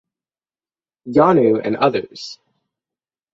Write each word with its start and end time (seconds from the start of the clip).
Janu 1.05 1.61
and 1.63 1.77
others. 1.77 2.39